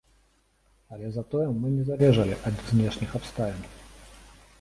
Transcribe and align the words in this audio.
Але 0.95 1.09
затое 1.17 1.43
мы 1.59 1.67
не 1.75 1.83
залежалі 1.89 2.39
ад 2.51 2.55
знешніх 2.71 3.09
абставін. 3.21 3.69